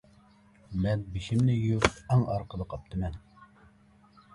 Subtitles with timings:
[0.85, 3.25] مەن بېشىمنى يۇيۇپ ئەڭ ئارقىدا قاپتىمەن.